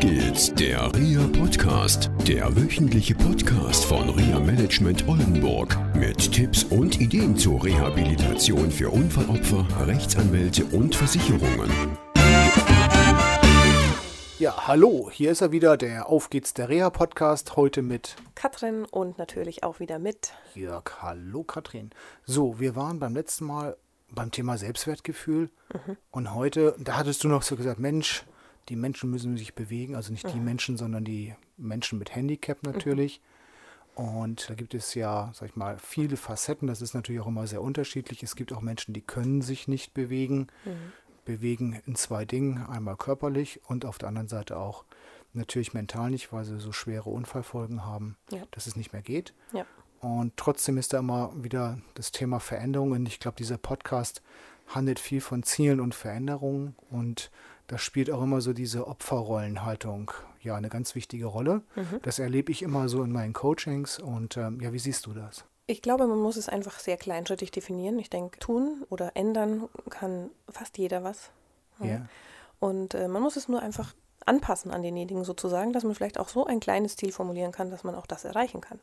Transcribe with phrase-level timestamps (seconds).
[0.00, 7.36] geht's, der RIA Podcast, der wöchentliche Podcast von RIA Management Oldenburg mit Tipps und Ideen
[7.36, 11.70] zur Rehabilitation für Unfallopfer, Rechtsanwälte und Versicherungen.
[14.38, 18.86] Ja, hallo, hier ist er wieder, der Auf geht's der Reha Podcast, heute mit Katrin
[18.86, 21.02] und natürlich auch wieder mit Jörg.
[21.02, 21.90] Hallo Katrin.
[22.24, 23.76] So, wir waren beim letzten Mal
[24.10, 25.50] beim Thema Selbstwertgefühl
[26.10, 28.24] und heute, da hattest du noch so gesagt, Mensch,
[28.70, 33.20] die Menschen müssen sich bewegen, also nicht die Menschen, sondern die Menschen mit Handicap natürlich.
[33.94, 36.68] Und da gibt es ja, sag ich mal, viele Facetten.
[36.68, 38.22] Das ist natürlich auch immer sehr unterschiedlich.
[38.22, 40.46] Es gibt auch Menschen, die können sich nicht bewegen.
[41.24, 42.64] Bewegen in zwei Dingen.
[42.66, 44.84] Einmal körperlich und auf der anderen Seite auch
[45.32, 48.42] natürlich mental nicht, weil sie so schwere Unfallfolgen haben, Ja.
[48.52, 49.34] dass es nicht mehr geht.
[49.52, 49.66] Ja.
[50.00, 52.92] Und trotzdem ist da immer wieder das Thema Veränderung.
[52.92, 54.22] Und ich glaube, dieser Podcast
[54.66, 56.74] handelt viel von Zielen und Veränderungen.
[56.90, 57.30] Und
[57.70, 60.10] da spielt auch immer so diese Opferrollenhaltung
[60.42, 61.62] ja eine ganz wichtige Rolle.
[62.02, 64.00] Das erlebe ich immer so in meinen Coachings.
[64.00, 65.44] Und ähm, ja, wie siehst du das?
[65.68, 68.00] Ich glaube, man muss es einfach sehr kleinschrittig definieren.
[68.00, 71.30] Ich denke, tun oder ändern kann fast jeder was.
[71.78, 72.06] Ja.
[72.58, 73.94] Und äh, man muss es nur einfach
[74.26, 77.84] anpassen an denjenigen sozusagen, dass man vielleicht auch so ein kleines Ziel formulieren kann, dass
[77.84, 78.80] man auch das erreichen kann.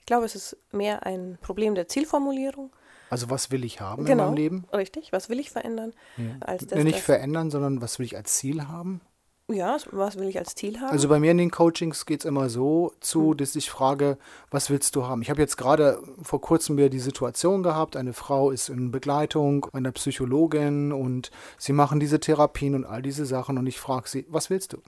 [0.00, 2.70] Ich glaube, es ist mehr ein Problem der Zielformulierung.
[3.10, 4.64] Also was will ich haben in genau, meinem Leben?
[4.72, 5.12] richtig.
[5.12, 5.92] Was will ich verändern?
[6.40, 9.00] Als das, nicht verändern, sondern was will ich als Ziel haben?
[9.48, 10.90] ja, was will ich als Ziel haben?
[10.90, 14.18] Also bei mir in den Coachings geht es immer so zu, dass ich frage,
[14.50, 15.22] was willst du haben?
[15.22, 19.66] Ich habe jetzt gerade vor kurzem wieder die Situation gehabt, eine Frau ist in Begleitung
[19.72, 24.26] einer Psychologin und sie machen diese Therapien und all diese Sachen und ich frage sie,
[24.28, 24.78] was willst du?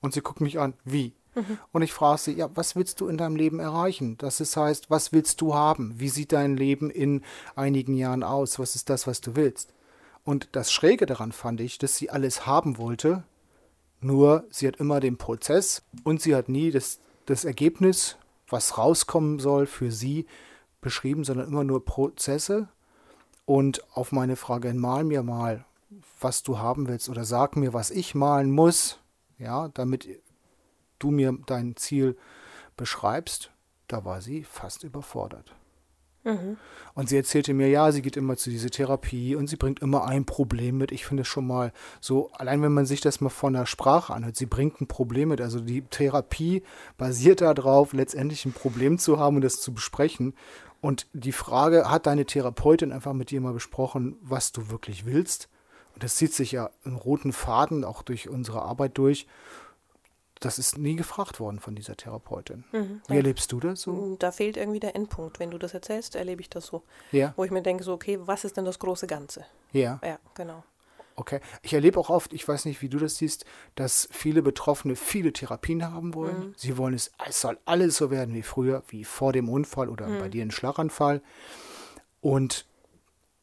[0.00, 1.14] Und sie guckt mich an, wie?
[1.72, 4.16] Und ich frage sie, ja, was willst du in deinem Leben erreichen?
[4.18, 5.94] Das ist, heißt, was willst du haben?
[5.98, 7.22] Wie sieht dein Leben in
[7.56, 8.58] einigen Jahren aus?
[8.58, 9.72] Was ist das, was du willst?
[10.24, 13.24] Und das Schräge daran fand ich, dass sie alles haben wollte,
[14.00, 18.16] nur sie hat immer den Prozess und sie hat nie das, das Ergebnis,
[18.48, 20.26] was rauskommen soll, für sie
[20.80, 22.68] beschrieben, sondern immer nur Prozesse.
[23.46, 25.64] Und auf meine Frage, mal mir mal,
[26.20, 28.98] was du haben willst oder sag mir, was ich malen muss,
[29.38, 30.08] ja, damit
[30.98, 32.16] du mir dein Ziel
[32.76, 33.50] beschreibst,
[33.88, 35.54] da war sie fast überfordert.
[36.94, 40.06] Und sie erzählte mir, ja, sie geht immer zu dieser Therapie und sie bringt immer
[40.06, 40.90] ein Problem mit.
[40.90, 44.14] Ich finde es schon mal so, allein wenn man sich das mal von der Sprache
[44.14, 45.42] anhört, sie bringt ein Problem mit.
[45.42, 46.62] Also die Therapie
[46.96, 50.34] basiert darauf, letztendlich ein Problem zu haben und das zu besprechen.
[50.80, 55.48] Und die Frage, hat deine Therapeutin einfach mit dir mal besprochen, was du wirklich willst?
[55.94, 59.26] Und das zieht sich ja einen roten Faden auch durch unsere Arbeit durch.
[60.44, 62.64] Das ist nie gefragt worden von dieser Therapeutin.
[63.08, 64.16] Wie erlebst du das so?
[64.18, 65.40] da fehlt irgendwie der Endpunkt.
[65.40, 66.82] Wenn du das erzählst, erlebe ich das so.
[67.12, 69.44] Ja, Wo ich mir denke, so, okay, was ist denn das große Ganze?
[69.72, 70.00] ja.
[70.04, 70.62] Ja, genau.
[71.16, 71.40] Okay.
[71.62, 73.44] Ich erlebe auch oft, ich weiß nicht, wie du das siehst,
[73.76, 76.54] dass viele Betroffene viele Therapien haben wollen.
[76.56, 80.08] Sie wollen es, es soll alles so werden wie früher, wie vor dem Unfall oder
[80.18, 81.22] bei dir ein Schlaganfall.
[82.20, 82.66] Und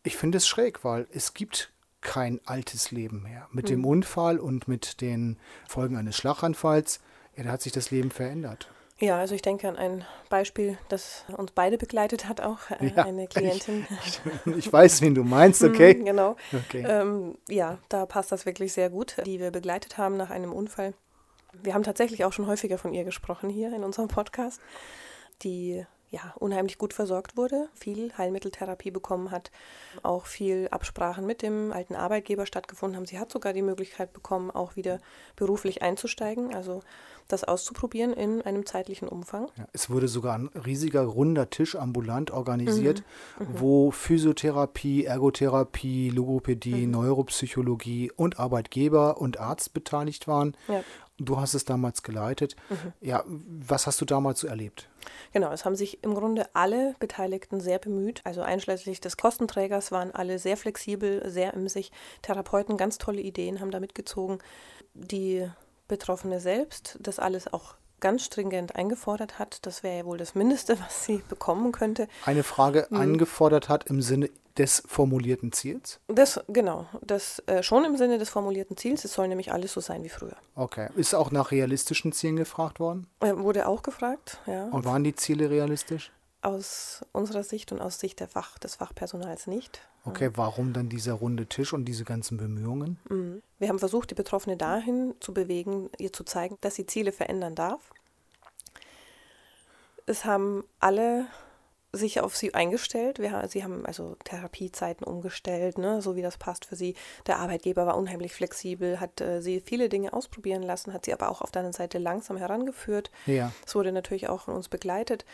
[0.03, 1.70] ich finde es schräg, weil es gibt
[2.01, 3.47] kein altes Leben mehr.
[3.51, 6.99] Mit dem Unfall und mit den Folgen eines Schlaganfalls,
[7.35, 8.69] ja, da hat sich das Leben verändert.
[9.01, 13.03] Ja, also ich denke an ein Beispiel, das uns beide begleitet hat, auch äh, Ja,
[13.05, 13.87] eine Klientin.
[14.57, 15.95] Ich weiß, wen du meinst, okay?
[15.99, 16.35] Mhm, genau.
[16.53, 16.85] Okay.
[16.87, 20.93] Ähm, ja, da passt das wirklich sehr gut, die wir begleitet haben nach einem Unfall.
[21.63, 24.61] Wir haben tatsächlich auch schon häufiger von ihr gesprochen hier in unserem Podcast,
[25.41, 29.49] die ja unheimlich gut versorgt wurde, viel Heilmitteltherapie bekommen hat,
[30.03, 33.05] auch viel Absprachen mit dem alten Arbeitgeber stattgefunden haben.
[33.05, 34.99] Sie hat sogar die Möglichkeit bekommen, auch wieder
[35.37, 36.83] beruflich einzusteigen, also
[37.31, 39.47] das auszuprobieren in einem zeitlichen Umfang.
[39.57, 43.03] Ja, es wurde sogar ein riesiger runder Tisch ambulant organisiert,
[43.39, 50.55] wo Physiotherapie, Ergotherapie, Logopädie, Neuropsychologie und Arbeitgeber und Arzt beteiligt waren.
[50.67, 50.83] Ja.
[51.17, 52.55] Du hast es damals geleitet.
[52.99, 54.89] Ja, was hast du damals so erlebt?
[55.33, 58.21] Genau, es haben sich im Grunde alle Beteiligten sehr bemüht.
[58.23, 61.91] Also einschließlich des Kostenträgers waren alle sehr flexibel, sehr emsig.
[62.23, 64.39] Therapeuten ganz tolle Ideen haben da mitgezogen.
[64.95, 65.47] Die
[65.91, 69.65] Betroffene selbst, das alles auch ganz stringent eingefordert hat.
[69.65, 72.07] Das wäre ja wohl das Mindeste, was sie bekommen könnte.
[72.25, 75.99] Eine Frage angefordert hat im Sinne des formulierten Ziels?
[76.07, 79.05] Das, genau, das äh, schon im Sinne des formulierten Ziels.
[79.05, 80.35] Es soll nämlich alles so sein wie früher.
[80.55, 80.89] Okay.
[80.95, 83.07] Ist auch nach realistischen Zielen gefragt worden?
[83.19, 84.65] Äh, wurde auch gefragt, ja.
[84.65, 86.11] Und waren die Ziele realistisch?
[86.41, 89.81] Aus unserer Sicht und aus Sicht der Fach, des Fachpersonals nicht.
[90.05, 92.97] Okay, warum dann dieser runde Tisch und diese ganzen Bemühungen?
[93.59, 97.53] Wir haben versucht, die Betroffene dahin zu bewegen, ihr zu zeigen, dass sie Ziele verändern
[97.53, 97.91] darf.
[100.07, 101.27] Es haben alle
[101.93, 103.19] sich auf sie eingestellt.
[103.19, 106.95] Wir, sie haben also Therapiezeiten umgestellt, ne, so wie das passt für sie.
[107.27, 111.29] Der Arbeitgeber war unheimlich flexibel, hat äh, sie viele Dinge ausprobieren lassen, hat sie aber
[111.29, 113.11] auch auf der anderen Seite langsam herangeführt.
[113.25, 113.51] Ja.
[113.65, 115.25] Es wurde natürlich auch von uns begleitet.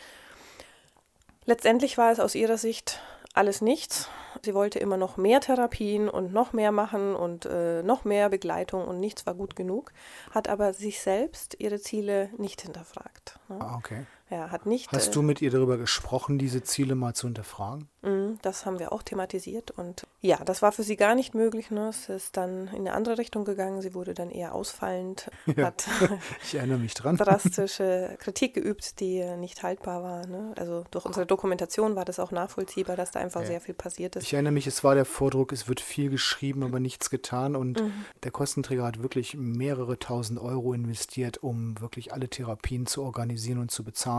[1.48, 3.00] Letztendlich war es aus ihrer Sicht
[3.32, 4.10] alles nichts.
[4.44, 8.86] Sie wollte immer noch mehr Therapien und noch mehr machen und äh, noch mehr Begleitung
[8.86, 9.90] und nichts war gut genug,
[10.30, 13.38] hat aber sich selbst ihre Ziele nicht hinterfragt.
[13.48, 13.56] Ne?
[13.60, 14.04] Ah, okay.
[14.30, 14.92] Ja, hat nicht.
[14.92, 17.88] Hast äh, du mit ihr darüber gesprochen, diese Ziele mal zu hinterfragen?
[18.02, 21.70] Mhm, das haben wir auch thematisiert und ja, das war für sie gar nicht möglich.
[21.70, 21.88] Ne?
[21.88, 23.80] Es ist dann in eine andere Richtung gegangen.
[23.80, 25.86] Sie wurde dann eher ausfallend, ja, hat
[26.44, 27.16] ich erinnere mich dran.
[27.16, 30.26] drastische Kritik geübt, die nicht haltbar war.
[30.26, 30.52] Ne?
[30.58, 33.46] Also durch unsere Dokumentation war das auch nachvollziehbar, dass da einfach ja.
[33.46, 34.24] sehr viel passiert ist.
[34.24, 37.80] Ich erinnere mich, es war der Vordruck, es wird viel geschrieben, aber nichts getan und
[37.80, 38.04] mhm.
[38.22, 43.70] der Kostenträger hat wirklich mehrere tausend Euro investiert, um wirklich alle Therapien zu organisieren und
[43.70, 44.17] zu bezahlen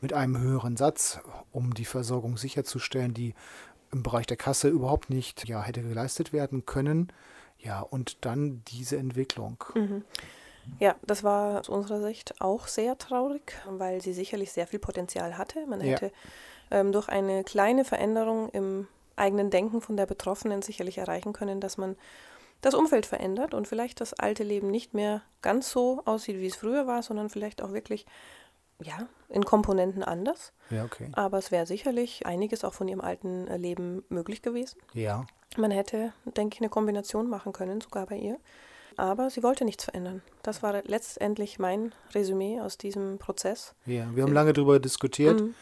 [0.00, 1.20] mit einem höheren Satz,
[1.52, 3.34] um die Versorgung sicherzustellen, die
[3.92, 7.12] im Bereich der Kasse überhaupt nicht ja, hätte geleistet werden können.
[7.58, 9.62] Ja, und dann diese Entwicklung.
[9.74, 10.04] Mhm.
[10.78, 15.36] Ja, das war aus unserer Sicht auch sehr traurig, weil sie sicherlich sehr viel Potenzial
[15.36, 15.66] hatte.
[15.66, 16.06] Man hätte
[16.70, 16.80] ja.
[16.80, 18.86] ähm, durch eine kleine Veränderung im
[19.16, 21.96] eigenen Denken von der Betroffenen sicherlich erreichen können, dass man
[22.60, 26.56] das Umfeld verändert und vielleicht das alte Leben nicht mehr ganz so aussieht, wie es
[26.56, 28.06] früher war, sondern vielleicht auch wirklich
[28.86, 30.52] ja, in Komponenten anders.
[30.70, 31.10] Ja, okay.
[31.12, 34.78] Aber es wäre sicherlich einiges auch von ihrem alten äh, Leben möglich gewesen.
[34.94, 35.26] Ja.
[35.56, 38.38] Man hätte, denke ich, eine Kombination machen können, sogar bei ihr.
[38.96, 40.22] Aber sie wollte nichts verändern.
[40.42, 43.74] Das war letztendlich mein Resümee aus diesem Prozess.
[43.86, 45.40] Ja, wir haben lange darüber diskutiert.
[45.40, 45.54] Mhm.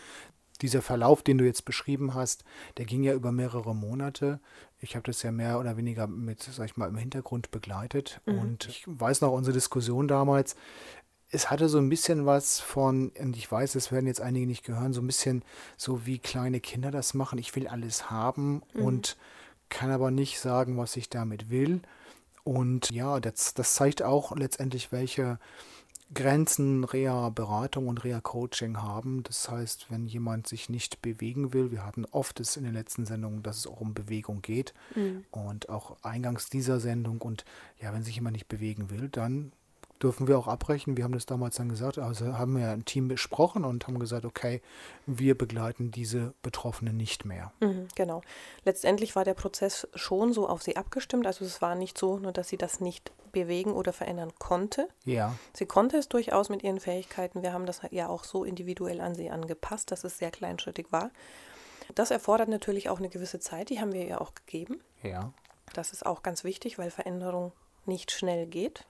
[0.62, 2.44] Dieser Verlauf, den du jetzt beschrieben hast,
[2.76, 4.40] der ging ja über mehrere Monate.
[4.78, 8.20] Ich habe das ja mehr oder weniger mit, sag ich mal, im Hintergrund begleitet.
[8.26, 8.38] Mhm.
[8.38, 10.56] Und ich weiß noch unsere Diskussion damals
[11.30, 14.64] es hatte so ein bisschen was von, und ich weiß, das werden jetzt einige nicht
[14.64, 15.42] gehören, so ein bisschen
[15.76, 17.38] so wie kleine Kinder das machen.
[17.38, 18.82] Ich will alles haben mhm.
[18.82, 19.16] und
[19.68, 21.80] kann aber nicht sagen, was ich damit will.
[22.42, 25.38] Und ja, das, das zeigt auch letztendlich, welche
[26.12, 29.22] Grenzen Reha-Beratung und Reha-Coaching haben.
[29.22, 33.06] Das heißt, wenn jemand sich nicht bewegen will, wir hatten oft es in den letzten
[33.06, 35.24] Sendungen, dass es auch um Bewegung geht mhm.
[35.30, 37.20] und auch eingangs dieser Sendung.
[37.20, 37.44] Und
[37.80, 39.52] ja, wenn sich jemand nicht bewegen will, dann
[40.02, 40.96] dürfen wir auch abbrechen.
[40.96, 44.24] Wir haben das damals dann gesagt, also haben wir ein Team besprochen und haben gesagt,
[44.24, 44.62] okay,
[45.06, 47.52] wir begleiten diese Betroffenen nicht mehr.
[47.60, 48.22] Mhm, genau.
[48.64, 51.26] Letztendlich war der Prozess schon so auf sie abgestimmt.
[51.26, 54.88] Also es war nicht so, nur dass sie das nicht bewegen oder verändern konnte.
[55.04, 55.34] Ja.
[55.52, 57.42] Sie konnte es durchaus mit ihren Fähigkeiten.
[57.42, 61.10] Wir haben das ja auch so individuell an sie angepasst, dass es sehr kleinschrittig war.
[61.94, 64.80] Das erfordert natürlich auch eine gewisse Zeit, die haben wir ihr auch gegeben.
[65.02, 65.32] Ja.
[65.74, 67.52] Das ist auch ganz wichtig, weil Veränderung
[67.86, 68.86] nicht schnell geht.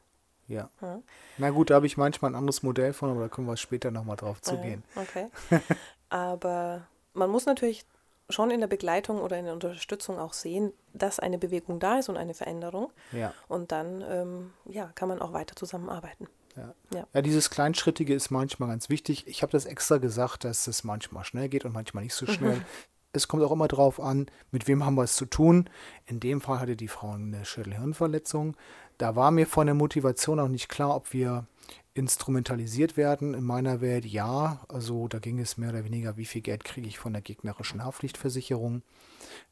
[0.51, 0.69] Ja.
[0.83, 1.01] ja.
[1.39, 3.91] Na gut, da habe ich manchmal ein anderes Modell von, aber da können wir später
[3.91, 4.83] nochmal drauf zugehen.
[4.97, 5.29] Okay.
[6.09, 6.83] aber
[7.15, 7.85] man muss natürlich
[8.29, 12.09] schon in der Begleitung oder in der Unterstützung auch sehen, dass eine Bewegung da ist
[12.09, 12.93] und eine Veränderung.
[13.13, 13.33] Ja.
[13.49, 16.27] Und dann ähm, ja, kann man auch weiter zusammenarbeiten.
[16.57, 16.75] Ja.
[16.93, 17.07] Ja.
[17.13, 19.27] ja, dieses Kleinschrittige ist manchmal ganz wichtig.
[19.29, 22.61] Ich habe das extra gesagt, dass es manchmal schnell geht und manchmal nicht so schnell.
[23.13, 25.69] es kommt auch immer darauf an, mit wem haben wir es zu tun.
[26.07, 28.57] In dem Fall hatte die Frau eine Schädelhirnverletzung.
[28.99, 31.47] Da war mir von der Motivation auch nicht klar, ob wir
[31.95, 33.35] instrumentalisiert werden.
[33.35, 34.61] In meiner Welt ja.
[34.69, 37.85] Also da ging es mehr oder weniger, wie viel Geld kriege ich von der gegnerischen
[37.85, 38.83] Haftpflichtversicherung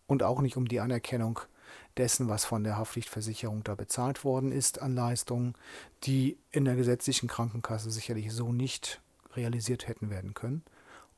[0.06, 1.40] und auch nicht um die Anerkennung
[1.96, 5.54] dessen, was von der Haftpflichtversicherung da bezahlt worden ist an Leistungen,
[6.04, 9.00] die in der gesetzlichen Krankenkasse sicherlich so nicht
[9.34, 10.62] realisiert hätten werden können.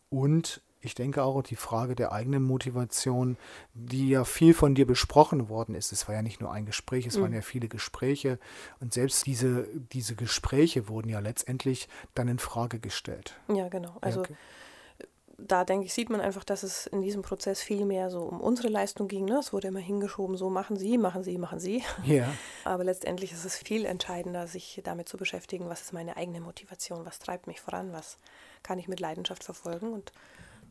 [0.08, 3.36] Und ich denke auch die Frage der eigenen Motivation,
[3.74, 5.92] die ja viel von dir besprochen worden ist.
[5.92, 7.22] Es war ja nicht nur ein Gespräch, es mhm.
[7.22, 8.38] waren ja viele Gespräche.
[8.80, 13.38] Und selbst diese, diese Gespräche wurden ja letztendlich dann in Frage gestellt.
[13.48, 13.96] Ja, genau.
[14.00, 14.34] Also okay.
[15.36, 18.40] da denke ich, sieht man einfach, dass es in diesem Prozess viel mehr so um
[18.40, 19.26] unsere Leistung ging.
[19.26, 19.38] Ne?
[19.38, 21.82] Es wurde immer hingeschoben, so machen Sie, machen Sie, machen Sie.
[22.04, 22.32] Ja.
[22.64, 27.04] Aber letztendlich ist es viel entscheidender, sich damit zu beschäftigen, was ist meine eigene Motivation,
[27.04, 28.16] was treibt mich voran, was
[28.62, 30.12] kann ich mit Leidenschaft verfolgen und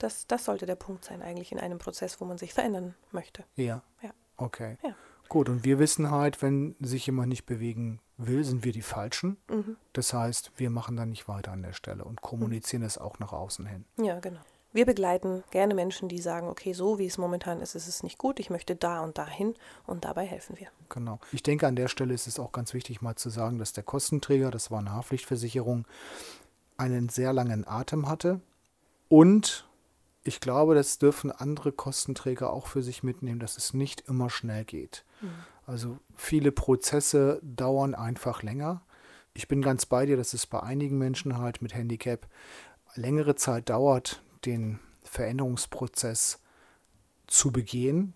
[0.03, 3.43] das, das sollte der Punkt sein, eigentlich in einem Prozess, wo man sich verändern möchte.
[3.55, 3.83] Ja.
[4.01, 4.11] Ja.
[4.37, 4.77] Okay.
[4.83, 4.95] Ja.
[5.29, 9.37] Gut, und wir wissen halt, wenn sich jemand nicht bewegen will, sind wir die Falschen.
[9.49, 9.77] Mhm.
[9.93, 13.05] Das heißt, wir machen dann nicht weiter an der Stelle und kommunizieren es mhm.
[13.05, 13.85] auch nach außen hin.
[13.97, 14.41] Ja, genau.
[14.71, 18.19] Wir begleiten gerne Menschen, die sagen, okay, so wie es momentan ist, ist es nicht
[18.19, 19.55] gut, ich möchte da und dahin
[19.87, 20.67] und dabei helfen wir.
[20.89, 21.19] Genau.
[21.31, 23.83] Ich denke, an der Stelle ist es auch ganz wichtig, mal zu sagen, dass der
[23.83, 25.87] Kostenträger, das war eine Haftpflichtversicherung,
[26.77, 28.41] einen sehr langen Atem hatte
[29.07, 29.67] und
[30.29, 34.63] ich glaube, das dürfen andere Kostenträger auch für sich mitnehmen, dass es nicht immer schnell
[34.63, 35.03] geht.
[35.21, 35.29] Mhm.
[35.65, 38.83] Also viele Prozesse dauern einfach länger.
[39.33, 42.27] Ich bin ganz bei dir, dass es bei einigen Menschen halt mit Handicap
[42.93, 46.39] längere Zeit dauert, den Veränderungsprozess
[47.25, 48.13] zu begehen.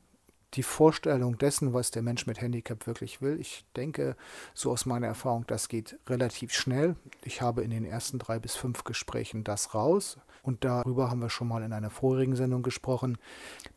[0.53, 4.15] Die Vorstellung dessen, was der Mensch mit Handicap wirklich will, ich denke,
[4.53, 6.95] so aus meiner Erfahrung, das geht relativ schnell.
[7.23, 10.17] Ich habe in den ersten drei bis fünf Gesprächen das raus.
[10.43, 13.17] Und darüber haben wir schon mal in einer vorigen Sendung gesprochen.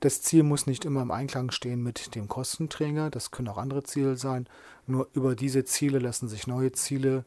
[0.00, 3.08] Das Ziel muss nicht immer im Einklang stehen mit dem Kostenträger.
[3.08, 4.48] Das können auch andere Ziele sein.
[4.86, 7.24] Nur über diese Ziele lassen sich neue Ziele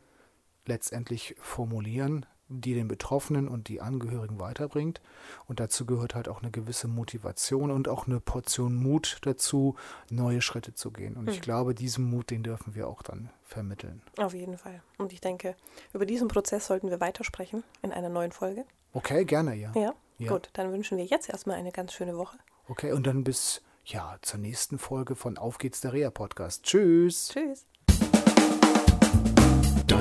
[0.65, 5.01] letztendlich formulieren die den Betroffenen und die Angehörigen weiterbringt.
[5.47, 9.75] Und dazu gehört halt auch eine gewisse Motivation und auch eine Portion Mut dazu,
[10.09, 11.15] neue Schritte zu gehen.
[11.15, 11.33] Und hm.
[11.33, 14.01] ich glaube, diesen Mut, den dürfen wir auch dann vermitteln.
[14.17, 14.81] Auf jeden Fall.
[14.97, 15.55] Und ich denke,
[15.93, 18.65] über diesen Prozess sollten wir weitersprechen in einer neuen Folge.
[18.93, 19.71] Okay, gerne, ja.
[19.75, 20.31] Ja, ja.
[20.31, 20.49] gut.
[20.53, 22.37] Dann wünschen wir jetzt erstmal eine ganz schöne Woche.
[22.67, 26.63] Okay, und dann bis ja, zur nächsten Folge von Auf geht's der Reha Podcast.
[26.63, 27.29] Tschüss.
[27.29, 27.65] Tschüss.